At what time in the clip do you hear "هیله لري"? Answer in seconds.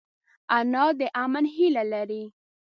1.55-2.23